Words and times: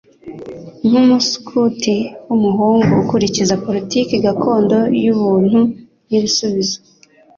nkumuskuti 0.87 1.95
wumuhungu 2.27 2.91
ukurikiza 3.03 3.55
politiki 3.65 4.13
gakondo 4.25 4.77
yubuntu 5.03 5.59
nibisubizo. 6.09 6.77